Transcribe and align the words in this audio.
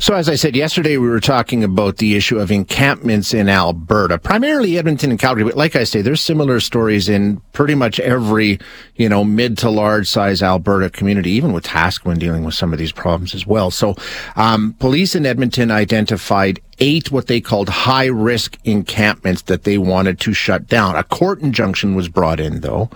So, 0.00 0.14
as 0.14 0.30
I 0.30 0.34
said 0.34 0.56
yesterday, 0.56 0.96
we 0.96 1.10
were 1.10 1.20
talking 1.20 1.62
about 1.62 1.98
the 1.98 2.16
issue 2.16 2.38
of 2.38 2.50
encampments 2.50 3.34
in 3.34 3.50
Alberta, 3.50 4.16
primarily 4.16 4.78
Edmonton 4.78 5.10
and 5.10 5.20
Calgary. 5.20 5.44
But 5.44 5.58
like 5.58 5.76
I 5.76 5.84
say, 5.84 6.00
there's 6.00 6.22
similar 6.22 6.58
stories 6.58 7.10
in 7.10 7.42
pretty 7.52 7.74
much 7.74 8.00
every, 8.00 8.58
you 8.96 9.10
know, 9.10 9.24
mid 9.24 9.58
to 9.58 9.68
large 9.68 10.08
size 10.08 10.42
Alberta 10.42 10.88
community, 10.88 11.32
even 11.32 11.52
with 11.52 11.64
Taskman 11.64 12.18
dealing 12.18 12.44
with 12.44 12.54
some 12.54 12.72
of 12.72 12.78
these 12.78 12.92
problems 12.92 13.34
as 13.34 13.46
well. 13.46 13.70
So, 13.70 13.94
um, 14.36 14.74
police 14.78 15.14
in 15.14 15.26
Edmonton 15.26 15.70
identified 15.70 16.62
eight 16.80 17.12
what 17.12 17.26
they 17.26 17.40
called 17.40 17.68
high 17.68 18.06
risk 18.06 18.58
encampments 18.64 19.42
that 19.42 19.64
they 19.64 19.78
wanted 19.78 20.18
to 20.20 20.32
shut 20.32 20.66
down. 20.66 20.96
A 20.96 21.04
court 21.04 21.40
injunction 21.40 21.94
was 21.94 22.08
brought 22.08 22.40
in 22.40 22.60
though, 22.60 22.90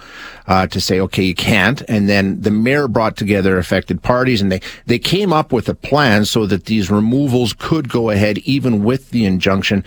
uh, 0.46 0.66
to 0.66 0.80
say, 0.80 0.98
okay, 1.00 1.22
you 1.22 1.34
can't. 1.34 1.82
And 1.88 2.08
then 2.08 2.40
the 2.40 2.50
mayor 2.50 2.88
brought 2.88 3.16
together 3.16 3.58
affected 3.58 4.02
parties 4.02 4.40
and 4.40 4.50
they, 4.50 4.60
they 4.86 4.98
came 4.98 5.32
up 5.32 5.52
with 5.52 5.68
a 5.68 5.74
plan 5.74 6.24
so 6.24 6.46
that 6.46 6.64
these 6.64 6.90
removals 6.90 7.52
could 7.52 7.88
go 7.88 8.10
ahead 8.10 8.38
even 8.38 8.82
with 8.82 9.10
the 9.10 9.24
injunction 9.26 9.84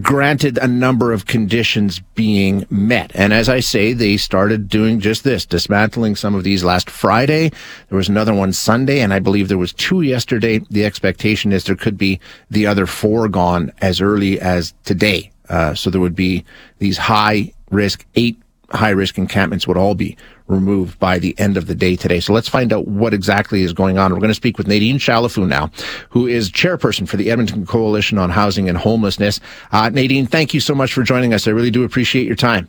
granted 0.00 0.58
a 0.58 0.66
number 0.66 1.12
of 1.12 1.26
conditions 1.26 2.00
being 2.14 2.66
met. 2.70 3.10
And 3.14 3.32
as 3.32 3.48
I 3.48 3.60
say, 3.60 3.92
they 3.92 4.16
started 4.16 4.68
doing 4.68 5.00
just 5.00 5.24
this, 5.24 5.46
dismantling 5.46 6.16
some 6.16 6.34
of 6.34 6.44
these 6.44 6.64
last 6.64 6.90
Friday. 6.90 7.50
There 7.88 7.96
was 7.96 8.08
another 8.08 8.34
one 8.34 8.52
Sunday, 8.52 9.00
and 9.00 9.14
I 9.14 9.18
believe 9.18 9.48
there 9.48 9.58
was 9.58 9.72
two 9.72 10.02
yesterday. 10.02 10.58
The 10.70 10.84
expectation 10.84 11.52
is 11.52 11.64
there 11.64 11.76
could 11.76 11.96
be 11.96 12.20
the 12.50 12.66
other 12.66 12.86
four 12.86 13.28
gone 13.28 13.72
as 13.80 14.00
early 14.00 14.40
as 14.40 14.74
today. 14.84 15.30
Uh, 15.48 15.74
so 15.74 15.90
there 15.90 16.00
would 16.00 16.16
be 16.16 16.44
these 16.78 16.98
high 16.98 17.52
risk, 17.70 18.04
eight 18.16 18.36
high 18.70 18.90
risk 18.90 19.18
encampments 19.18 19.66
would 19.66 19.76
all 19.76 19.94
be 19.94 20.16
removed 20.48 20.98
by 20.98 21.18
the 21.18 21.38
end 21.38 21.56
of 21.56 21.66
the 21.66 21.74
day 21.74 21.96
today. 21.96 22.20
So 22.20 22.32
let's 22.32 22.48
find 22.48 22.72
out 22.72 22.86
what 22.86 23.14
exactly 23.14 23.62
is 23.62 23.72
going 23.72 23.98
on. 23.98 24.12
We're 24.12 24.20
going 24.20 24.28
to 24.28 24.34
speak 24.34 24.58
with 24.58 24.68
Nadine 24.68 24.98
Chalifoux 24.98 25.46
now, 25.46 25.70
who 26.10 26.26
is 26.26 26.50
chairperson 26.50 27.08
for 27.08 27.16
the 27.16 27.30
Edmonton 27.30 27.66
Coalition 27.66 28.18
on 28.18 28.30
Housing 28.30 28.68
and 28.68 28.78
Homelessness. 28.78 29.40
Uh, 29.72 29.90
Nadine, 29.90 30.26
thank 30.26 30.54
you 30.54 30.60
so 30.60 30.74
much 30.74 30.92
for 30.92 31.02
joining 31.02 31.34
us. 31.34 31.46
I 31.46 31.50
really 31.50 31.70
do 31.70 31.84
appreciate 31.84 32.26
your 32.26 32.36
time. 32.36 32.68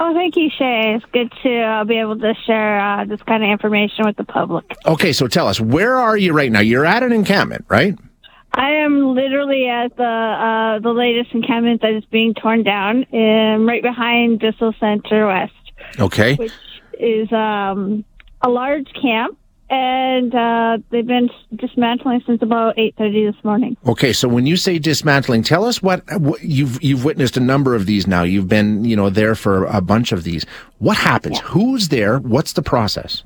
Oh, 0.00 0.14
thank 0.14 0.36
you, 0.36 0.48
Shay. 0.56 0.94
It's 0.94 1.04
good 1.12 1.32
to 1.42 1.60
uh, 1.60 1.84
be 1.84 1.98
able 1.98 2.18
to 2.18 2.34
share 2.46 2.78
uh, 2.78 3.04
this 3.04 3.20
kind 3.22 3.42
of 3.42 3.50
information 3.50 4.04
with 4.06 4.16
the 4.16 4.24
public. 4.24 4.64
Okay, 4.86 5.12
so 5.12 5.26
tell 5.26 5.48
us, 5.48 5.60
where 5.60 5.96
are 5.96 6.16
you 6.16 6.32
right 6.32 6.52
now? 6.52 6.60
You're 6.60 6.86
at 6.86 7.02
an 7.02 7.10
encampment, 7.10 7.64
right? 7.68 7.98
I 8.58 8.72
am 8.72 9.14
literally 9.14 9.68
at 9.68 9.96
the 9.96 10.02
uh, 10.02 10.80
the 10.80 10.90
latest 10.90 11.32
encampment 11.32 11.80
that 11.82 11.92
is 11.92 12.04
being 12.06 12.34
torn 12.34 12.64
down, 12.64 13.06
um, 13.12 13.68
right 13.68 13.82
behind 13.82 14.40
Bissell 14.40 14.74
Center 14.80 15.28
West. 15.28 15.52
Okay. 16.00 16.34
Which 16.34 16.52
is 16.98 17.32
um, 17.32 18.04
a 18.42 18.48
large 18.48 18.88
camp, 19.00 19.38
and 19.70 20.34
uh, 20.34 20.78
they've 20.90 21.06
been 21.06 21.30
dismantling 21.54 22.22
since 22.26 22.42
about 22.42 22.76
eight 22.76 22.96
thirty 22.98 23.24
this 23.24 23.36
morning. 23.44 23.76
Okay, 23.86 24.12
so 24.12 24.26
when 24.26 24.44
you 24.44 24.56
say 24.56 24.80
dismantling, 24.80 25.44
tell 25.44 25.64
us 25.64 25.80
what, 25.80 26.02
what, 26.20 26.42
you've 26.42 26.82
you've 26.82 27.04
witnessed 27.04 27.36
a 27.36 27.40
number 27.40 27.76
of 27.76 27.86
these 27.86 28.08
now. 28.08 28.24
You've 28.24 28.48
been 28.48 28.84
you 28.84 28.96
know 28.96 29.08
there 29.08 29.36
for 29.36 29.66
a 29.66 29.80
bunch 29.80 30.10
of 30.10 30.24
these. 30.24 30.44
What 30.78 30.96
happens? 30.96 31.38
Yeah. 31.38 31.46
Who's 31.46 31.88
there? 31.90 32.18
What's 32.18 32.54
the 32.54 32.62
process? 32.62 33.22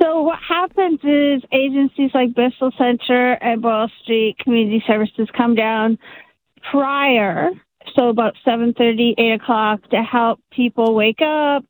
So 0.00 0.22
what 0.22 0.38
happens 0.46 1.00
is 1.02 1.42
agencies 1.52 2.10
like 2.14 2.34
Bissell 2.34 2.72
Center 2.78 3.32
and 3.32 3.60
Boyle 3.60 3.90
Street 4.02 4.36
Community 4.38 4.82
Services 4.86 5.28
come 5.36 5.54
down 5.56 5.98
prior, 6.70 7.50
so 7.96 8.08
about 8.08 8.34
seven 8.44 8.74
thirty, 8.74 9.14
eight 9.18 9.40
o'clock, 9.40 9.82
to 9.90 10.02
help 10.02 10.40
people 10.52 10.94
wake 10.94 11.20
up, 11.20 11.64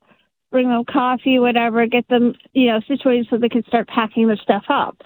bring 0.50 0.68
them 0.68 0.84
coffee, 0.84 1.38
whatever, 1.38 1.86
get 1.86 2.06
them, 2.08 2.34
you 2.52 2.66
know, 2.66 2.80
situated 2.86 3.26
so 3.30 3.38
they 3.38 3.48
can 3.48 3.64
start 3.66 3.88
packing 3.88 4.26
their 4.26 4.36
stuff 4.36 4.64
up. 4.68 4.98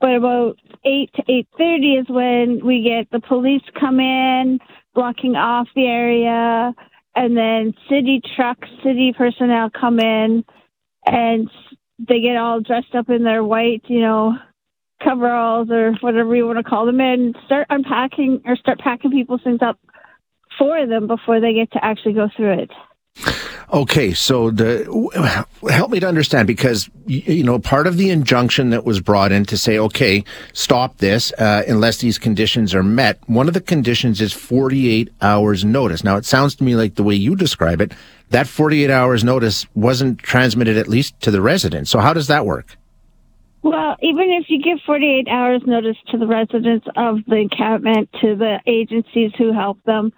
But 0.00 0.14
about 0.14 0.56
eight 0.86 1.10
to 1.16 1.22
eight 1.28 1.48
thirty 1.58 1.96
is 1.96 2.06
when 2.08 2.64
we 2.64 2.82
get 2.82 3.10
the 3.10 3.20
police 3.26 3.62
come 3.78 4.00
in, 4.00 4.58
blocking 4.94 5.36
off 5.36 5.68
the 5.74 5.86
area, 5.86 6.72
and 7.14 7.36
then 7.36 7.74
city 7.90 8.22
trucks, 8.36 8.68
city 8.82 9.12
personnel 9.16 9.68
come 9.68 10.00
in 10.00 10.44
and 11.06 11.50
they 12.08 12.20
get 12.20 12.36
all 12.36 12.60
dressed 12.60 12.94
up 12.94 13.10
in 13.10 13.24
their 13.24 13.44
white, 13.44 13.82
you 13.86 14.00
know, 14.00 14.34
coveralls 15.02 15.70
or 15.70 15.92
whatever 16.00 16.34
you 16.34 16.46
want 16.46 16.58
to 16.58 16.64
call 16.64 16.86
them 16.86 17.00
and 17.00 17.36
start 17.46 17.66
unpacking 17.70 18.42
or 18.44 18.56
start 18.56 18.78
packing 18.78 19.10
people's 19.10 19.42
things 19.42 19.60
up 19.62 19.78
for 20.58 20.86
them 20.86 21.06
before 21.06 21.40
they 21.40 21.54
get 21.54 21.72
to 21.72 21.84
actually 21.84 22.12
go 22.12 22.28
through 22.36 22.52
it. 22.52 22.70
Okay, 23.72 24.14
so 24.14 24.50
the 24.50 24.84
help 25.70 25.90
me 25.90 26.00
to 26.00 26.08
understand 26.08 26.48
because 26.48 26.90
you 27.06 27.44
know 27.44 27.60
part 27.60 27.86
of 27.86 27.96
the 27.96 28.10
injunction 28.10 28.70
that 28.70 28.84
was 28.84 29.00
brought 29.00 29.30
in 29.30 29.44
to 29.44 29.56
say, 29.56 29.78
okay, 29.78 30.24
stop 30.52 30.98
this 30.98 31.32
uh, 31.34 31.62
unless 31.68 31.98
these 31.98 32.18
conditions 32.18 32.74
are 32.74 32.82
met. 32.82 33.20
One 33.28 33.46
of 33.46 33.54
the 33.54 33.60
conditions 33.60 34.20
is 34.20 34.32
48 34.32 35.10
hours 35.22 35.64
notice. 35.64 36.02
Now, 36.02 36.16
it 36.16 36.24
sounds 36.24 36.56
to 36.56 36.64
me 36.64 36.74
like 36.74 36.96
the 36.96 37.04
way 37.04 37.14
you 37.14 37.36
describe 37.36 37.80
it, 37.80 37.92
that 38.30 38.46
48 38.46 38.90
hours 38.90 39.22
notice 39.22 39.66
wasn't 39.74 40.18
transmitted 40.18 40.76
at 40.76 40.88
least 40.88 41.20
to 41.20 41.30
the 41.30 41.40
residents. 41.40 41.90
So 41.90 41.98
how 42.00 42.12
does 42.12 42.28
that 42.28 42.46
work? 42.46 42.76
Well, 43.62 43.96
even 44.00 44.30
if 44.30 44.46
you 44.48 44.62
give 44.62 44.78
48 44.86 45.28
hours 45.28 45.62
notice 45.66 45.96
to 46.08 46.18
the 46.18 46.26
residents 46.26 46.86
of 46.96 47.18
the 47.26 47.36
encampment, 47.36 48.08
to 48.22 48.34
the 48.34 48.60
agencies 48.66 49.32
who 49.36 49.52
help 49.52 49.82
them, 49.84 50.12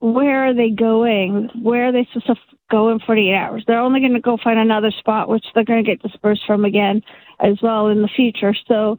where 0.00 0.48
are 0.48 0.54
they 0.54 0.70
going? 0.70 1.50
Where 1.62 1.88
are 1.88 1.92
they 1.92 2.08
supposed 2.12 2.40
to 2.50 2.56
go 2.70 2.90
in 2.90 2.98
48 3.00 3.34
hours? 3.34 3.64
They're 3.66 3.78
only 3.78 4.00
going 4.00 4.14
to 4.14 4.20
go 4.20 4.38
find 4.42 4.58
another 4.58 4.90
spot, 4.90 5.28
which 5.28 5.44
they're 5.54 5.64
going 5.64 5.84
to 5.84 5.88
get 5.88 6.02
dispersed 6.02 6.42
from 6.46 6.64
again 6.64 7.02
as 7.40 7.58
well 7.62 7.88
in 7.88 8.02
the 8.02 8.08
future. 8.08 8.54
So 8.66 8.98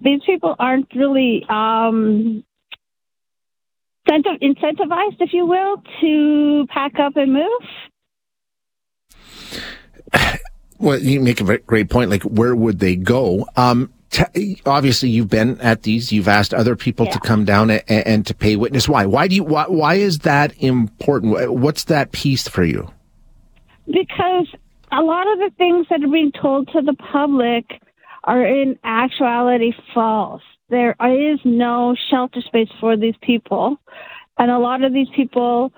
these 0.00 0.20
people 0.24 0.54
aren't 0.58 0.88
really 0.94 1.44
um, 1.48 2.44
incentivized, 4.08 5.20
if 5.20 5.32
you 5.32 5.46
will, 5.46 5.82
to 6.00 6.66
pack 6.68 6.98
up 6.98 7.16
and 7.16 7.32
move. 7.32 7.44
Well, 10.80 10.98
you 10.98 11.20
make 11.20 11.40
a 11.40 11.58
great 11.58 11.90
point. 11.90 12.08
Like, 12.08 12.22
where 12.22 12.54
would 12.54 12.78
they 12.78 12.94
go? 12.96 13.46
Um, 13.56 13.92
T- 14.10 14.62
obviously 14.64 15.10
you've 15.10 15.28
been 15.28 15.60
at 15.60 15.82
these 15.82 16.10
you've 16.10 16.28
asked 16.28 16.54
other 16.54 16.74
people 16.74 17.04
yeah. 17.04 17.12
to 17.12 17.20
come 17.20 17.44
down 17.44 17.68
and, 17.70 17.82
and, 17.88 18.26
to 18.26 18.32
pay 18.32 18.56
witness 18.56 18.88
why 18.88 19.04
why 19.04 19.28
do 19.28 19.36
you 19.36 19.44
why, 19.44 19.66
why 19.66 19.96
is 19.96 20.20
that 20.20 20.56
important 20.62 21.52
what's 21.52 21.84
that 21.84 22.10
piece 22.10 22.48
for 22.48 22.64
you 22.64 22.90
because 23.86 24.46
a 24.90 25.02
lot 25.02 25.30
of 25.30 25.38
the 25.40 25.50
things 25.58 25.86
that 25.90 26.02
are 26.02 26.08
being 26.08 26.32
told 26.32 26.68
to 26.68 26.80
the 26.80 26.94
public 26.94 27.82
are 28.24 28.46
in 28.46 28.78
actuality 28.82 29.72
false 29.92 30.40
there 30.70 30.94
is 31.00 31.38
no 31.44 31.94
shelter 32.10 32.40
space 32.40 32.68
for 32.80 32.96
these 32.96 33.16
people 33.22 33.76
and 34.38 34.50
a 34.50 34.58
lot 34.58 34.82
of 34.82 34.92
these 34.92 35.08
people 35.14 35.72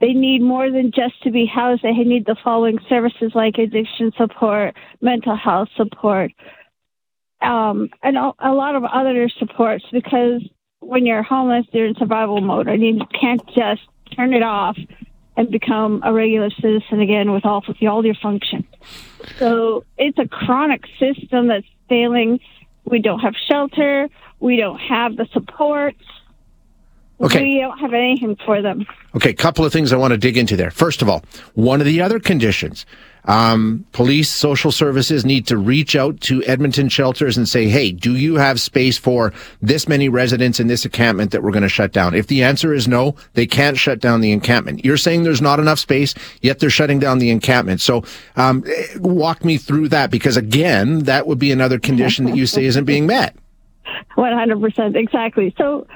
they 0.00 0.12
need 0.12 0.42
more 0.42 0.70
than 0.70 0.90
just 0.90 1.22
to 1.22 1.30
be 1.30 1.46
housed 1.46 1.82
they 1.82 1.92
need 1.92 2.26
the 2.26 2.36
following 2.42 2.78
services 2.88 3.32
like 3.34 3.58
addiction 3.58 4.12
support 4.16 4.74
mental 5.00 5.36
health 5.36 5.68
support 5.76 6.32
um, 7.42 7.90
and 8.02 8.16
a 8.16 8.52
lot 8.52 8.76
of 8.76 8.84
other 8.84 9.28
supports 9.38 9.84
because 9.92 10.42
when 10.82 11.06
you're 11.06 11.22
homeless, 11.22 11.66
you're 11.72 11.86
in 11.86 11.94
survival 11.96 12.40
mode 12.40 12.68
and 12.68 12.82
you 12.82 13.00
can't 13.20 13.44
just 13.48 13.82
turn 14.14 14.32
it 14.32 14.42
off 14.42 14.76
and 15.36 15.50
become 15.50 16.02
a 16.04 16.12
regular 16.12 16.50
citizen 16.50 17.00
again 17.00 17.32
with 17.32 17.44
all 17.44 17.64
all 17.88 18.04
your 18.04 18.14
function. 18.22 18.66
So 19.38 19.84
it's 19.96 20.18
a 20.18 20.28
chronic 20.28 20.82
system 20.98 21.48
that's 21.48 21.66
failing. 21.88 22.40
We 22.84 23.00
don't 23.00 23.20
have 23.20 23.34
shelter. 23.50 24.08
We 24.42 24.56
don't 24.56 24.78
have 24.78 25.16
the 25.16 25.26
support. 25.32 25.94
Okay. 27.20 27.42
We 27.42 27.60
don't 27.60 27.78
have 27.78 27.94
anything 27.94 28.36
for 28.44 28.60
them. 28.60 28.84
Okay, 29.14 29.32
couple 29.32 29.64
of 29.64 29.72
things 29.72 29.92
I 29.92 29.96
want 29.96 30.10
to 30.10 30.18
dig 30.18 30.36
into 30.36 30.56
there. 30.56 30.72
First 30.72 31.00
of 31.00 31.08
all, 31.08 31.24
one 31.54 31.80
of 31.80 31.86
the 31.86 32.00
other 32.00 32.18
conditions 32.18 32.84
um, 33.24 33.86
police, 33.92 34.28
social 34.28 34.72
services 34.72 35.24
need 35.24 35.46
to 35.46 35.56
reach 35.56 35.94
out 35.94 36.20
to 36.22 36.42
Edmonton 36.44 36.88
shelters 36.88 37.36
and 37.36 37.48
say, 37.48 37.68
hey, 37.68 37.92
do 37.92 38.16
you 38.16 38.34
have 38.34 38.60
space 38.60 38.98
for 38.98 39.32
this 39.60 39.86
many 39.86 40.08
residents 40.08 40.58
in 40.58 40.66
this 40.66 40.84
encampment 40.84 41.30
that 41.30 41.42
we're 41.42 41.52
going 41.52 41.62
to 41.62 41.68
shut 41.68 41.92
down? 41.92 42.14
If 42.14 42.26
the 42.26 42.42
answer 42.42 42.74
is 42.74 42.88
no, 42.88 43.14
they 43.34 43.46
can't 43.46 43.76
shut 43.76 44.00
down 44.00 44.20
the 44.20 44.32
encampment. 44.32 44.84
You're 44.84 44.96
saying 44.96 45.22
there's 45.22 45.42
not 45.42 45.60
enough 45.60 45.78
space, 45.78 46.14
yet 46.40 46.58
they're 46.58 46.70
shutting 46.70 46.98
down 46.98 47.18
the 47.18 47.30
encampment. 47.30 47.80
So 47.80 48.02
um, 48.36 48.64
walk 48.96 49.44
me 49.44 49.56
through 49.56 49.88
that 49.90 50.10
because, 50.10 50.36
again, 50.36 51.00
that 51.04 51.26
would 51.26 51.38
be 51.38 51.52
another 51.52 51.78
condition 51.78 52.24
that 52.24 52.36
you 52.36 52.46
say 52.46 52.64
isn't 52.64 52.84
being 52.84 53.06
met. 53.06 53.36
100%, 54.16 54.96
exactly. 54.96 55.54
So 55.58 55.86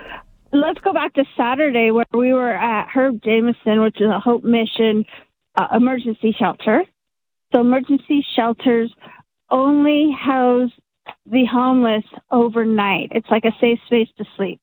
let's 0.52 0.78
go 0.80 0.92
back 0.92 1.14
to 1.14 1.24
Saturday 1.36 1.90
where 1.90 2.06
we 2.12 2.32
were 2.32 2.54
at 2.54 2.88
Herb 2.88 3.22
Jamieson, 3.22 3.80
which 3.82 4.00
is 4.00 4.08
a 4.08 4.20
Hope 4.20 4.44
Mission 4.44 5.04
uh, 5.56 5.68
emergency 5.74 6.34
shelter. 6.38 6.82
So 7.52 7.60
emergency 7.60 8.24
shelters 8.34 8.92
only 9.50 10.12
house 10.12 10.70
the 11.30 11.44
homeless 11.44 12.04
overnight. 12.30 13.10
It's 13.12 13.28
like 13.30 13.44
a 13.44 13.52
safe 13.60 13.78
space 13.86 14.08
to 14.18 14.24
sleep. 14.36 14.60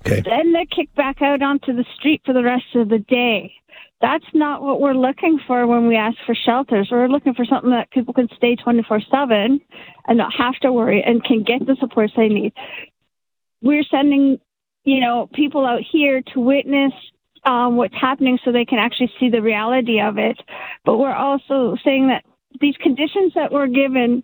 Okay. 0.00 0.22
Then 0.24 0.52
they're 0.52 0.66
kicked 0.66 0.94
back 0.94 1.22
out 1.22 1.42
onto 1.42 1.74
the 1.74 1.84
street 1.96 2.22
for 2.24 2.32
the 2.32 2.42
rest 2.42 2.74
of 2.74 2.88
the 2.88 2.98
day. 2.98 3.52
That's 4.00 4.24
not 4.34 4.62
what 4.62 4.80
we're 4.80 4.94
looking 4.94 5.40
for 5.46 5.66
when 5.66 5.86
we 5.86 5.96
ask 5.96 6.16
for 6.26 6.34
shelters. 6.34 6.88
We're 6.90 7.08
looking 7.08 7.34
for 7.34 7.46
something 7.46 7.70
that 7.70 7.90
people 7.90 8.12
can 8.12 8.28
stay 8.36 8.54
24 8.56 9.00
7 9.10 9.60
and 10.06 10.18
not 10.18 10.32
have 10.36 10.54
to 10.62 10.72
worry 10.72 11.02
and 11.02 11.24
can 11.24 11.42
get 11.42 11.66
the 11.66 11.76
supports 11.80 12.12
they 12.16 12.28
need. 12.28 12.52
We're 13.62 13.84
sending, 13.84 14.38
you 14.84 15.00
know, 15.00 15.28
people 15.32 15.64
out 15.64 15.80
here 15.90 16.20
to 16.34 16.40
witness 16.40 16.92
um, 17.44 17.76
what's 17.76 17.94
happening 17.94 18.38
so 18.44 18.52
they 18.52 18.64
can 18.66 18.78
actually 18.78 19.10
see 19.18 19.30
the 19.30 19.40
reality 19.40 20.00
of 20.00 20.18
it. 20.18 20.38
But 20.84 20.98
we're 20.98 21.14
also 21.14 21.76
saying 21.82 22.08
that 22.08 22.24
these 22.60 22.76
conditions 22.76 23.32
that 23.34 23.50
we're 23.50 23.66
given 23.66 24.22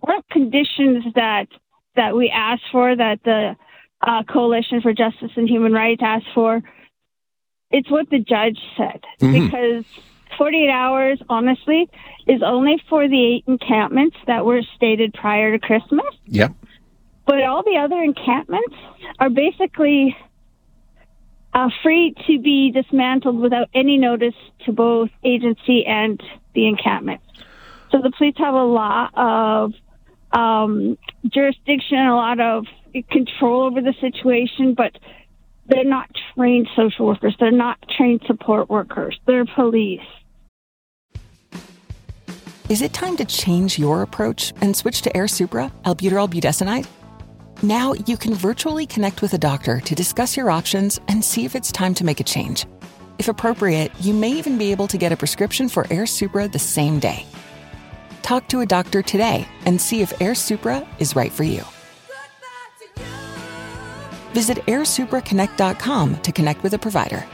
weren't 0.00 0.28
conditions 0.30 1.04
that 1.14 1.48
that 1.96 2.14
we 2.14 2.30
asked 2.30 2.64
for, 2.70 2.94
that 2.94 3.20
the 3.24 3.56
uh, 4.00 4.22
Coalition 4.24 4.80
for 4.80 4.92
Justice 4.92 5.30
and 5.36 5.48
Human 5.48 5.72
Rights 5.72 6.02
asked 6.04 6.26
for. 6.34 6.62
It's 7.70 7.90
what 7.90 8.08
the 8.10 8.18
judge 8.18 8.58
said 8.76 9.02
Mhm. 9.20 9.44
because 9.50 9.84
48 10.38 10.68
hours, 10.70 11.20
honestly, 11.28 11.88
is 12.26 12.42
only 12.42 12.82
for 12.88 13.08
the 13.08 13.24
eight 13.24 13.44
encampments 13.46 14.16
that 14.26 14.44
were 14.44 14.62
stated 14.76 15.14
prior 15.14 15.52
to 15.52 15.58
Christmas. 15.58 16.06
Yep. 16.26 16.52
But 17.26 17.42
all 17.42 17.62
the 17.64 17.76
other 17.78 18.00
encampments 18.02 18.76
are 19.18 19.30
basically 19.30 20.16
uh, 21.54 21.70
free 21.82 22.14
to 22.26 22.38
be 22.38 22.70
dismantled 22.70 23.38
without 23.38 23.68
any 23.74 23.96
notice 23.96 24.34
to 24.66 24.72
both 24.72 25.08
agency 25.24 25.86
and 25.86 26.22
the 26.54 26.66
encampment. 26.68 27.20
So 27.90 28.02
the 28.02 28.10
police 28.10 28.34
have 28.36 28.54
a 28.54 28.64
lot 28.64 29.10
of 29.16 29.72
um, 30.32 30.98
jurisdiction, 31.26 31.98
a 31.98 32.14
lot 32.14 32.40
of 32.40 32.66
control 33.02 33.62
over 33.62 33.80
the 33.80 33.94
situation, 34.00 34.74
but 34.74 34.92
they're 35.68 35.84
not 35.84 36.08
trained 36.34 36.68
social 36.76 37.06
workers. 37.06 37.36
They're 37.38 37.50
not 37.50 37.78
trained 37.96 38.22
support 38.26 38.68
workers. 38.70 39.18
They're 39.26 39.46
police. 39.46 40.00
Is 42.68 42.82
it 42.82 42.92
time 42.92 43.16
to 43.18 43.24
change 43.24 43.78
your 43.78 44.02
approach 44.02 44.52
and 44.60 44.76
switch 44.76 45.02
to 45.02 45.10
Airsupra, 45.12 45.70
albuterol 45.84 46.28
budesonide? 46.28 46.86
Now 47.62 47.94
you 48.06 48.16
can 48.16 48.34
virtually 48.34 48.86
connect 48.86 49.22
with 49.22 49.34
a 49.34 49.38
doctor 49.38 49.80
to 49.80 49.94
discuss 49.94 50.36
your 50.36 50.50
options 50.50 51.00
and 51.08 51.24
see 51.24 51.44
if 51.44 51.54
it's 51.54 51.72
time 51.72 51.94
to 51.94 52.04
make 52.04 52.20
a 52.20 52.24
change. 52.24 52.66
If 53.18 53.28
appropriate, 53.28 53.92
you 54.00 54.12
may 54.12 54.30
even 54.32 54.58
be 54.58 54.72
able 54.72 54.88
to 54.88 54.98
get 54.98 55.12
a 55.12 55.16
prescription 55.16 55.68
for 55.68 55.84
Airsupra 55.84 56.50
the 56.50 56.58
same 56.58 56.98
day. 56.98 57.24
Talk 58.22 58.48
to 58.48 58.60
a 58.60 58.66
doctor 58.66 59.00
today 59.00 59.46
and 59.64 59.80
see 59.80 60.02
if 60.02 60.10
Airsupra 60.18 60.86
is 60.98 61.16
right 61.16 61.32
for 61.32 61.44
you. 61.44 61.62
Visit 64.36 64.58
airsupraconnect.com 64.66 66.16
to 66.16 66.30
connect 66.30 66.62
with 66.62 66.74
a 66.74 66.78
provider. 66.78 67.24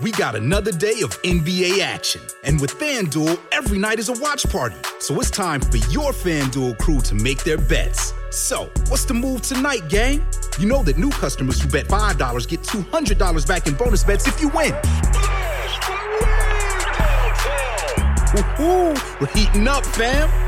We 0.00 0.12
got 0.12 0.36
another 0.36 0.70
day 0.70 1.00
of 1.02 1.10
NBA 1.22 1.80
action. 1.80 2.20
And 2.44 2.60
with 2.60 2.70
FanDuel, 2.78 3.40
every 3.50 3.78
night 3.78 3.98
is 3.98 4.08
a 4.10 4.12
watch 4.20 4.48
party. 4.48 4.76
So 5.00 5.18
it's 5.18 5.28
time 5.28 5.60
for 5.60 5.78
your 5.90 6.12
FanDuel 6.12 6.78
crew 6.78 7.00
to 7.00 7.16
make 7.16 7.42
their 7.42 7.58
bets. 7.58 8.12
So, 8.30 8.70
what's 8.90 9.04
the 9.04 9.14
move 9.14 9.42
tonight, 9.42 9.88
gang? 9.88 10.24
You 10.60 10.68
know 10.68 10.84
that 10.84 10.98
new 10.98 11.10
customers 11.10 11.60
who 11.60 11.68
bet 11.68 11.88
$5 11.88 12.48
get 12.48 12.60
$200 12.60 13.44
back 13.48 13.66
in 13.66 13.74
bonus 13.74 14.04
bets 14.04 14.28
if 14.28 14.40
you 14.40 14.50
win. 14.50 14.72
Woo-hoo, 18.34 18.94
we're 19.20 19.32
heating 19.34 19.66
up, 19.66 19.84
fam. 19.84 20.47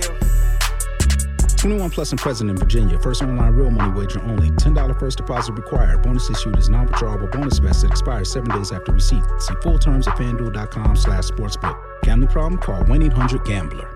21 1.61 1.91
plus 1.91 2.11
and 2.11 2.19
present 2.19 2.49
in 2.49 2.57
Virginia. 2.57 2.97
First 2.97 3.21
online 3.21 3.53
real 3.53 3.69
money 3.69 3.91
wager 3.91 4.19
only. 4.23 4.49
$10 4.49 4.99
first 4.99 5.17
deposit 5.17 5.53
required. 5.53 6.01
Bonus 6.01 6.27
issued 6.27 6.57
is 6.57 6.69
non-withdrawable 6.69 7.31
bonus 7.31 7.59
vest 7.59 7.83
that 7.83 7.91
expires 7.91 8.31
seven 8.31 8.49
days 8.49 8.71
after 8.71 8.91
receipt. 8.91 9.23
See 9.37 9.53
full 9.61 9.77
terms 9.77 10.07
at 10.07 10.17
fanduel.com 10.17 10.95
slash 10.95 11.25
sportsbook. 11.25 11.79
Gambling 12.01 12.31
problem? 12.31 12.59
Call 12.59 12.81
1-800-GAMBLER. 12.85 13.95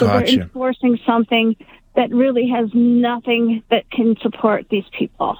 So 0.00 0.06
Gotcha. 0.06 0.34
they're 0.34 0.42
enforcing 0.42 0.98
something 1.06 1.54
that 1.94 2.10
really 2.10 2.48
has 2.48 2.70
nothing 2.74 3.62
that 3.70 3.88
can 3.92 4.16
support 4.20 4.66
these 4.68 4.84
people. 4.98 5.38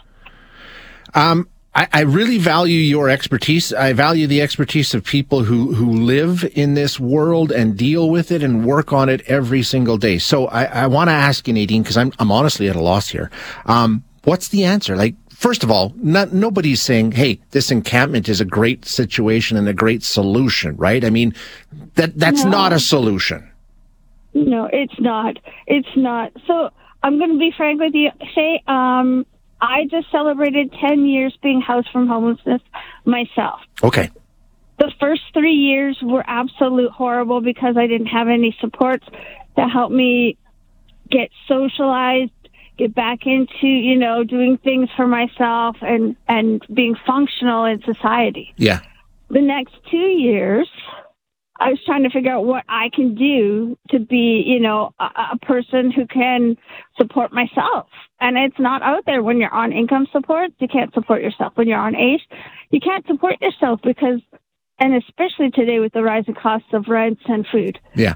Um, 1.14 1.48
I, 1.76 1.88
I 1.92 2.00
really 2.02 2.38
value 2.38 2.78
your 2.78 3.08
expertise. 3.08 3.72
I 3.72 3.92
value 3.92 4.26
the 4.26 4.40
expertise 4.40 4.94
of 4.94 5.02
people 5.04 5.42
who, 5.42 5.74
who 5.74 5.90
live 5.92 6.44
in 6.54 6.74
this 6.74 7.00
world 7.00 7.50
and 7.50 7.76
deal 7.76 8.10
with 8.10 8.30
it 8.30 8.42
and 8.42 8.64
work 8.64 8.92
on 8.92 9.08
it 9.08 9.22
every 9.26 9.62
single 9.62 9.98
day. 9.98 10.18
So 10.18 10.46
I, 10.46 10.64
I 10.64 10.86
want 10.86 11.08
to 11.08 11.14
ask 11.14 11.48
you, 11.48 11.54
Nadine, 11.54 11.82
because 11.82 11.96
I'm, 11.96 12.12
I'm 12.18 12.30
honestly 12.30 12.68
at 12.68 12.76
a 12.76 12.80
loss 12.80 13.08
here. 13.08 13.30
Um, 13.66 14.04
what's 14.22 14.48
the 14.48 14.64
answer? 14.64 14.96
Like, 14.96 15.16
first 15.30 15.64
of 15.64 15.70
all, 15.70 15.92
not, 15.96 16.32
nobody's 16.32 16.80
saying, 16.80 17.12
hey, 17.12 17.40
this 17.50 17.72
encampment 17.72 18.28
is 18.28 18.40
a 18.40 18.44
great 18.44 18.84
situation 18.84 19.56
and 19.56 19.68
a 19.68 19.74
great 19.74 20.04
solution, 20.04 20.76
right? 20.76 21.04
I 21.04 21.10
mean, 21.10 21.34
that, 21.96 22.16
that's 22.16 22.44
No. 22.44 22.50
not 22.50 22.72
a 22.72 22.78
solution. 22.78 23.50
No, 24.32 24.68
it's 24.72 24.98
not. 25.00 25.38
It's 25.66 25.96
not. 25.96 26.32
So 26.46 26.70
I'm 27.02 27.18
going 27.18 27.32
to 27.32 27.38
be 27.38 27.52
frank 27.56 27.80
with 27.80 27.94
you. 27.94 28.10
Say, 28.34 28.62
um, 28.68 29.26
I 29.64 29.86
just 29.90 30.10
celebrated 30.10 30.72
10 30.80 31.06
years 31.06 31.36
being 31.42 31.60
housed 31.60 31.88
from 31.90 32.06
homelessness 32.06 32.60
myself. 33.04 33.60
Okay. 33.82 34.10
The 34.78 34.92
first 35.00 35.22
three 35.32 35.54
years 35.54 35.98
were 36.02 36.24
absolute 36.26 36.90
horrible 36.90 37.40
because 37.40 37.76
I 37.76 37.86
didn't 37.86 38.08
have 38.08 38.28
any 38.28 38.56
supports 38.60 39.06
to 39.56 39.66
help 39.66 39.90
me 39.90 40.36
get 41.10 41.30
socialized, 41.48 42.32
get 42.76 42.94
back 42.94 43.20
into, 43.24 43.66
you 43.68 43.96
know, 43.96 44.24
doing 44.24 44.58
things 44.58 44.88
for 44.96 45.06
myself 45.06 45.76
and, 45.80 46.16
and 46.28 46.62
being 46.72 46.96
functional 47.06 47.64
in 47.64 47.82
society 47.82 48.52
Yeah. 48.56 48.80
the 49.30 49.40
next 49.40 49.74
two 49.90 49.96
years, 49.96 50.68
I 51.64 51.70
was 51.70 51.80
trying 51.86 52.02
to 52.02 52.10
figure 52.10 52.30
out 52.30 52.44
what 52.44 52.62
I 52.68 52.90
can 52.92 53.14
do 53.14 53.78
to 53.88 53.98
be, 53.98 54.44
you 54.46 54.60
know, 54.60 54.92
a, 55.00 55.04
a 55.32 55.38
person 55.40 55.90
who 55.90 56.06
can 56.06 56.58
support 56.98 57.32
myself. 57.32 57.86
And 58.20 58.36
it's 58.36 58.58
not 58.58 58.82
out 58.82 59.06
there 59.06 59.22
when 59.22 59.38
you're 59.38 59.52
on 59.52 59.72
income 59.72 60.06
support. 60.12 60.50
You 60.58 60.68
can't 60.68 60.92
support 60.92 61.22
yourself. 61.22 61.54
When 61.56 61.66
you're 61.66 61.78
on 61.78 61.96
AISH, 61.96 62.20
you 62.68 62.80
can't 62.80 63.06
support 63.06 63.40
yourself 63.40 63.80
because, 63.82 64.20
and 64.78 64.94
especially 64.94 65.52
today 65.52 65.78
with 65.78 65.94
the 65.94 66.02
rising 66.02 66.34
costs 66.34 66.68
of 66.74 66.84
rents 66.86 67.22
and 67.28 67.46
food. 67.50 67.78
Yeah. 67.94 68.14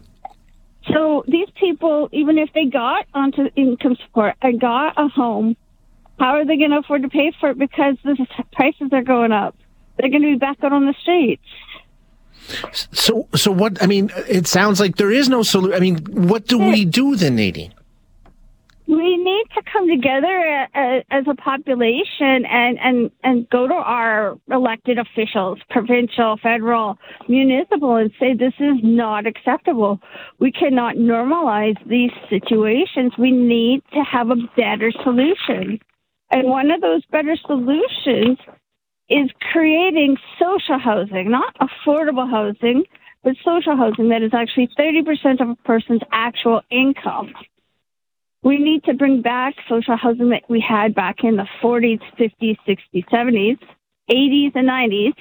So 0.93 1.25
these 1.27 1.49
people, 1.59 2.11
even 2.13 2.37
if 2.37 2.51
they 2.53 2.67
got 2.67 3.07
onto 3.15 3.47
income 3.57 3.97
support 4.05 4.35
and 4.43 4.61
got 4.61 4.93
a 4.99 5.09
home, 5.09 5.57
how 6.19 6.35
are 6.35 6.45
they 6.45 6.59
going 6.59 6.73
to 6.73 6.81
afford 6.81 7.01
to 7.01 7.09
pay 7.09 7.33
for 7.41 7.51
it 7.51 7.59
because 7.59 7.97
the 8.05 8.27
prices 8.53 8.91
are 8.93 9.03
going 9.03 9.33
up? 9.33 9.57
They're 9.99 10.11
going 10.11 10.23
to 10.23 10.33
be 10.33 10.39
back 10.39 10.59
out 10.63 10.73
on 10.73 10.85
the 10.85 10.95
streets. 11.01 11.43
So, 12.93 13.29
so 13.35 13.51
what, 13.51 13.83
I 13.83 13.87
mean, 13.87 14.11
it 14.29 14.47
sounds 14.47 14.81
like 14.81 14.97
there 14.97 15.13
is 15.13 15.29
no 15.29 15.43
solution. 15.43 15.77
I 15.77 15.81
mean, 15.81 15.99
what 16.07 16.47
do 16.47 16.59
we 16.59 16.85
do 16.85 17.17
then, 17.17 17.37
Nadine? 17.37 17.73
we 18.89 19.19
need 19.19 19.45
to 19.55 19.63
come 19.71 19.87
together 19.87 20.67
uh, 20.75 21.01
as 21.11 21.25
a 21.29 21.35
population 21.35 22.47
and, 22.47 22.79
and, 22.79 23.11
and 23.23 23.49
go 23.51 23.69
to 23.69 23.75
our 23.75 24.39
elected 24.51 24.99
officials, 24.99 25.59
provincial, 25.69 26.39
federal, 26.43 26.97
municipal, 27.29 27.97
and 27.97 28.11
say 28.19 28.33
this 28.33 28.55
is 28.59 28.79
not 28.83 29.27
acceptable. 29.27 30.01
We 30.39 30.53
cannot 30.53 30.97
normalize 30.97 31.77
these 31.87 32.13
situations. 32.31 33.13
We 33.19 33.31
need 33.31 33.83
to 33.93 34.03
have 34.11 34.31
a 34.31 34.37
better 34.57 34.91
solution. 35.05 35.81
And 36.31 36.49
one 36.49 36.71
of 36.71 36.81
those 36.81 37.05
better 37.11 37.37
solutions 37.47 38.39
is 39.09 39.31
creating 39.53 40.17
social 40.39 40.79
housing, 40.79 41.31
not 41.31 41.57
affordable 41.57 42.31
housing, 42.31 42.85
but 43.23 43.35
social 43.45 43.77
housing 43.77 44.11
that 44.11 44.23
is 44.23 44.33
actually 44.35 44.69
30% 44.79 45.41
of 45.41 45.49
a 45.51 45.55
person's 45.57 46.03
actual 46.13 46.61
income. 46.71 47.33
We 48.43 48.59
need 48.59 48.85
to 48.85 48.95
bring 48.95 49.23
back 49.23 49.55
social 49.69 49.97
housing 49.97 50.31
that 50.31 50.43
we 50.49 50.61
had 50.67 50.95
back 50.95 51.25
in 51.25 51.37
the 51.37 51.47
40s, 51.63 52.01
50s, 52.19 52.57
60s, 52.67 53.05
70s, 53.13 53.59
80s, 54.11 54.55
and 54.55 54.69
90s, 54.69 55.15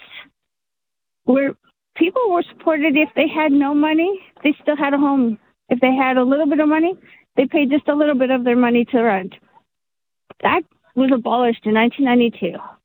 where 1.23 1.55
people 1.95 2.21
were 2.29 2.43
supported 2.49 2.95
if 2.95 3.09
they 3.15 3.27
had 3.27 3.51
no 3.51 3.73
money, 3.73 4.21
they 4.43 4.55
still 4.61 4.77
had 4.77 4.93
a 4.93 4.97
home. 4.97 5.39
If 5.69 5.79
they 5.79 5.93
had 5.93 6.17
a 6.17 6.23
little 6.23 6.45
bit 6.45 6.59
of 6.59 6.69
money, 6.69 6.93
they 7.35 7.45
paid 7.45 7.69
just 7.69 7.87
a 7.87 7.95
little 7.95 8.15
bit 8.15 8.31
of 8.31 8.43
their 8.43 8.55
money 8.55 8.85
to 8.85 9.01
rent. 9.01 9.33
That 10.41 10.61
was 10.95 11.11
abolished 11.13 11.65
in 11.65 11.73
1992. 11.73 12.76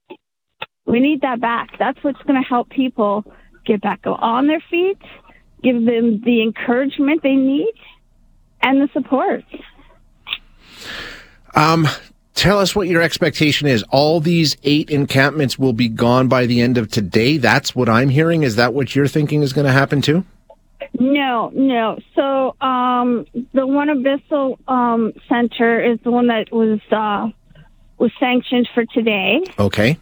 We 0.92 1.00
need 1.00 1.22
that 1.22 1.40
back. 1.40 1.70
That's 1.78 1.96
what's 2.04 2.20
going 2.24 2.38
to 2.38 2.46
help 2.46 2.68
people 2.68 3.24
get 3.64 3.80
back 3.80 4.00
on 4.04 4.46
their 4.46 4.62
feet, 4.70 4.98
give 5.62 5.86
them 5.86 6.20
the 6.22 6.42
encouragement 6.42 7.22
they 7.22 7.34
need, 7.34 7.72
and 8.60 8.78
the 8.78 8.88
support. 8.92 9.42
Um, 11.54 11.88
tell 12.34 12.58
us 12.58 12.76
what 12.76 12.88
your 12.88 13.00
expectation 13.00 13.68
is. 13.68 13.82
All 13.84 14.20
these 14.20 14.58
eight 14.64 14.90
encampments 14.90 15.58
will 15.58 15.72
be 15.72 15.88
gone 15.88 16.28
by 16.28 16.44
the 16.44 16.60
end 16.60 16.76
of 16.76 16.90
today. 16.90 17.38
That's 17.38 17.74
what 17.74 17.88
I'm 17.88 18.10
hearing. 18.10 18.42
Is 18.42 18.56
that 18.56 18.74
what 18.74 18.94
you're 18.94 19.08
thinking 19.08 19.40
is 19.40 19.54
going 19.54 19.66
to 19.66 19.72
happen 19.72 20.02
too? 20.02 20.26
No, 21.00 21.50
no. 21.54 21.98
So 22.14 22.54
um, 22.60 23.24
the 23.54 23.66
one 23.66 23.88
Abyssal 23.88 24.58
um, 24.68 25.14
Center 25.26 25.82
is 25.82 25.98
the 26.04 26.10
one 26.10 26.26
that 26.26 26.52
was 26.52 26.80
uh, 26.90 27.30
was 27.96 28.12
sanctioned 28.20 28.68
for 28.74 28.84
today. 28.84 29.42
Okay. 29.58 29.96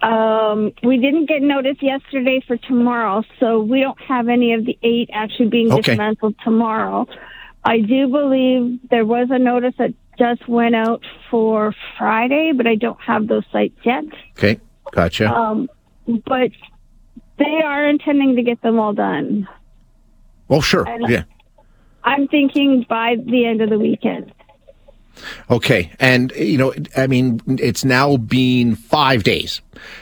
Um, 0.00 0.72
we 0.84 0.98
didn't 0.98 1.26
get 1.26 1.42
notice 1.42 1.76
yesterday 1.80 2.40
for 2.46 2.56
tomorrow, 2.56 3.24
so 3.40 3.60
we 3.60 3.80
don't 3.80 4.00
have 4.02 4.28
any 4.28 4.54
of 4.54 4.64
the 4.64 4.78
eight 4.82 5.10
actually 5.12 5.48
being 5.48 5.72
Okay. 5.72 5.92
dismantled 5.92 6.36
tomorrow. 6.44 7.06
I 7.64 7.80
do 7.80 8.08
believe 8.08 8.78
there 8.90 9.04
was 9.04 9.28
a 9.30 9.38
notice 9.38 9.74
that 9.78 9.92
just 10.18 10.48
went 10.48 10.74
out 10.76 11.02
for 11.30 11.74
Friday, 11.98 12.52
but 12.56 12.66
I 12.66 12.76
don't 12.76 13.00
have 13.00 13.26
those 13.26 13.44
sites 13.52 13.74
yet. 13.84 14.04
Okay. 14.36 14.60
Gotcha. 14.92 15.32
Um, 15.32 15.68
but 16.06 16.50
they 17.38 17.60
are 17.64 17.88
intending 17.88 18.36
to 18.36 18.42
get 18.42 18.62
them 18.62 18.78
all 18.78 18.92
done. 18.92 19.48
Well, 20.48 20.60
sure. 20.62 20.86
Yeah. 21.08 21.24
I'm 22.04 22.26
thinking 22.28 22.86
by 22.88 23.16
the 23.22 23.44
end 23.46 23.60
of 23.60 23.68
the 23.70 23.78
weekend. 23.78 24.32
Okay. 25.50 25.90
And, 25.98 26.32
you 26.32 26.58
know, 26.58 26.74
I 26.96 27.06
mean, 27.06 27.40
it's 27.46 27.84
now 27.84 28.16
been 28.16 28.74
five 28.76 29.22
days 29.24 29.60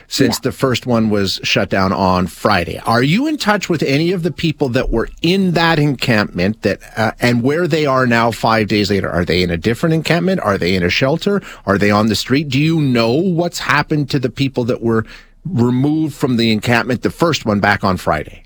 since 0.09 0.41
the 0.41 0.53
first 0.53 0.87
one 0.87 1.11
was 1.11 1.39
shut 1.43 1.69
down 1.69 1.93
on 1.93 2.27
Friday. 2.27 2.79
Are 2.87 3.03
you 3.03 3.27
in 3.27 3.37
touch 3.37 3.69
with 3.69 3.83
any 3.83 4.13
of 4.13 4.23
the 4.23 4.33
people 4.33 4.69
that 4.71 4.91
were 4.91 5.09
in 5.23 5.53
that 5.53 5.79
encampment 5.79 6.63
that, 6.63 6.81
uh, 6.97 7.13
and 7.21 7.43
where 7.43 7.67
they 7.67 7.87
are 7.87 8.07
now 8.07 8.31
five 8.31 8.69
days 8.69 8.91
later? 8.91 9.11
Are 9.11 9.25
they 9.25 9.43
in 9.43 9.51
a 9.51 9.57
different 9.57 9.95
encampment? 9.95 10.41
Are 10.41 10.59
they 10.59 10.75
in 10.75 10.83
a 10.83 10.91
shelter? 10.91 11.43
Are 11.67 11.79
they 11.79 11.91
on 11.91 12.07
the 12.07 12.17
street? 12.17 12.49
Do 12.49 12.61
you 12.61 12.81
know 12.81 13.13
what's 13.13 13.59
happened 13.59 14.11
to 14.11 14.19
the 14.19 14.31
people 14.31 14.65
that 14.65 14.83
were 14.83 15.05
removed 15.45 16.15
from 16.15 16.37
the 16.37 16.51
encampment, 16.51 17.03
the 17.03 17.11
first 17.11 17.45
one 17.45 17.61
back 17.61 17.85
on 17.85 17.97
Friday? 17.97 18.43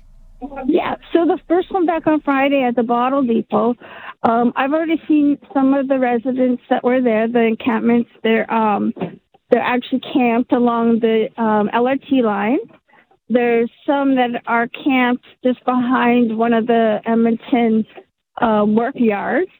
Yeah, 0.65 0.95
so 1.13 1.25
the 1.25 1.39
first 1.47 1.71
one 1.71 1.85
back 1.85 2.07
on 2.07 2.19
Friday 2.21 2.63
at 2.63 2.75
the 2.75 2.83
bottle 2.83 3.23
depot, 3.23 3.75
um, 4.23 4.53
I've 4.55 4.71
already 4.71 5.01
seen 5.07 5.37
some 5.53 5.73
of 5.73 5.87
the 5.87 5.97
residents 5.97 6.61
that 6.69 6.83
were 6.83 7.01
there, 7.01 7.27
the 7.27 7.41
encampments. 7.41 8.09
They're 8.23 8.51
um, 8.53 8.93
they're 9.49 9.61
actually 9.61 10.01
camped 10.13 10.53
along 10.53 10.99
the 10.99 11.27
um, 11.41 11.69
LRT 11.73 12.23
line. 12.23 12.59
There's 13.29 13.69
some 13.85 14.15
that 14.15 14.43
are 14.45 14.67
camped 14.67 15.25
just 15.43 15.63
behind 15.65 16.37
one 16.37 16.53
of 16.53 16.67
the 16.67 16.99
Edmonton 17.05 17.85
uh, 18.41 18.65
work 18.67 18.95
yards, 18.95 19.51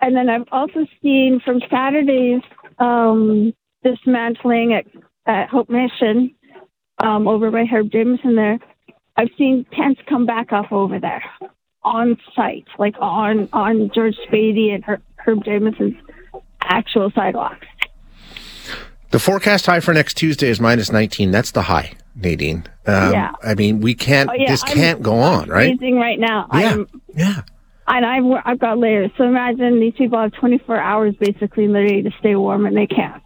and 0.00 0.16
then 0.16 0.30
I've 0.30 0.48
also 0.50 0.86
seen 1.02 1.40
from 1.44 1.60
Saturday's 1.68 2.42
um, 2.78 3.52
dismantling 3.84 4.72
at, 4.72 4.86
at 5.26 5.48
Hope 5.50 5.68
Mission 5.68 6.34
um, 7.02 7.28
over 7.28 7.50
by 7.50 7.64
Herb 7.64 7.92
Jamieson 7.92 8.34
there. 8.34 8.58
I've 9.16 9.28
seen 9.36 9.66
tents 9.76 10.00
come 10.08 10.24
back 10.24 10.52
up 10.52 10.72
over 10.72 10.98
there 10.98 11.22
on 11.82 12.16
site, 12.34 12.66
like 12.78 12.94
on 13.00 13.48
on 13.52 13.90
George 13.94 14.16
Spady 14.28 14.74
and 14.74 14.84
Her- 14.84 15.00
Herb 15.16 15.44
Jamieson's 15.44 15.96
actual 16.62 17.10
sidewalks. 17.14 17.66
The 19.10 19.18
forecast 19.18 19.66
high 19.66 19.80
for 19.80 19.92
next 19.92 20.14
Tuesday 20.14 20.48
is 20.48 20.60
minus 20.60 20.92
19. 20.92 21.30
That's 21.32 21.50
the 21.50 21.62
high, 21.62 21.92
Nadine. 22.14 22.64
Um, 22.86 23.12
Yeah. 23.12 23.32
I 23.42 23.54
mean, 23.54 23.80
we 23.80 23.94
can't, 23.94 24.30
Oh, 24.30 24.34
yeah, 24.34 24.50
this 24.50 24.62
I'm- 24.64 24.76
can't 24.76 25.02
go 25.02 25.18
on, 25.18 25.48
right? 25.48 25.76
Freezing 25.78 25.96
right 25.96 26.18
now. 26.18 26.46
Yeah. 26.52 26.58
I'm, 26.72 26.86
Yeah. 27.16 27.40
and 27.88 28.06
I've 28.06 28.42
I've 28.44 28.58
got 28.60 28.78
layers. 28.78 29.10
So 29.18 29.24
imagine 29.24 29.80
these 29.80 29.94
people 29.98 30.18
have 30.20 30.32
24 30.34 30.76
hours 30.80 31.14
basically 31.16 31.66
day 31.66 32.02
to 32.02 32.10
stay 32.20 32.36
warm, 32.36 32.66
and 32.66 32.76
they 32.76 32.86
can't. 32.86 33.22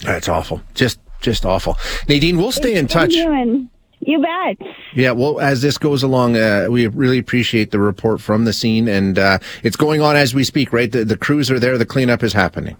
That's 0.00 0.28
awful. 0.28 0.60
Just, 0.74 0.98
just 1.20 1.46
awful. 1.46 1.76
Nadine, 2.08 2.36
we'll 2.36 2.50
stay 2.52 2.74
in 2.74 2.88
touch. 2.88 3.14
You 4.06 4.22
bet. 4.22 4.68
Yeah. 4.94 5.12
Well, 5.12 5.40
as 5.40 5.62
this 5.62 5.78
goes 5.78 6.02
along, 6.02 6.36
uh, 6.36 6.66
we 6.70 6.86
really 6.86 7.18
appreciate 7.18 7.70
the 7.70 7.78
report 7.78 8.20
from 8.20 8.44
the 8.44 8.52
scene 8.52 8.88
and, 8.88 9.18
uh, 9.18 9.38
it's 9.62 9.76
going 9.76 10.00
on 10.00 10.16
as 10.16 10.34
we 10.34 10.44
speak, 10.44 10.72
right? 10.72 10.90
The, 10.90 11.04
the 11.04 11.16
crews 11.16 11.50
are 11.50 11.58
there. 11.58 11.78
The 11.78 11.86
cleanup 11.86 12.22
is 12.22 12.32
happening. 12.32 12.76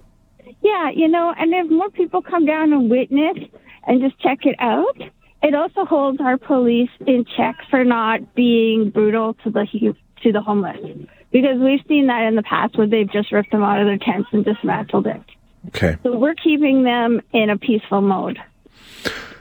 Yeah, 0.63 0.91
you 0.95 1.09
know, 1.09 1.35
and 1.37 1.53
if 1.53 1.71
more 1.71 1.91
people 1.91 2.23
come 2.23 2.47
down 2.47 2.73
and 2.73 2.91
witness 2.91 3.37
and 3.87 4.01
just 4.01 4.19
check 4.21 4.47
it 4.47 4.57
out, 4.59 4.97
it 5.43 5.55
also 5.55 5.85
holds 5.85 6.21
our 6.21 6.39
police 6.39 6.89
in 7.07 7.27
check 7.37 7.57
for 7.69 7.85
not 7.85 8.35
being 8.35 8.89
brutal 8.89 9.35
to 9.45 9.51
the 9.51 9.67
to 10.23 10.33
the 10.33 10.41
homeless. 10.41 10.79
Because 11.31 11.59
we've 11.59 11.85
seen 11.87 12.07
that 12.07 12.23
in 12.23 12.35
the 12.35 12.43
past 12.43 12.79
where 12.79 12.87
they've 12.87 13.11
just 13.11 13.31
ripped 13.31 13.51
them 13.51 13.63
out 13.63 13.81
of 13.81 13.87
their 13.87 13.99
tents 13.99 14.29
and 14.33 14.45
dismantled 14.45 15.07
it. 15.07 15.21
Okay. 15.69 15.97
So 16.03 16.17
we're 16.17 16.35
keeping 16.35 16.85
them 16.85 17.21
in 17.33 17.51
a 17.51 17.59
peaceful 17.59 18.01
mode. 18.01 18.39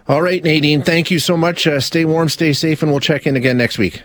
All 0.08 0.22
right, 0.22 0.44
Nadine. 0.44 0.82
Thank 0.82 1.12
you 1.12 1.20
so 1.20 1.38
much. 1.38 1.66
Uh, 1.66 1.80
stay 1.80 2.04
warm, 2.04 2.28
stay 2.30 2.52
safe, 2.54 2.82
and 2.82 2.92
we'll 2.92 3.00
check 3.00 3.26
in 3.26 3.36
again 3.36 3.58
next 3.58 3.78
week. 3.78 4.04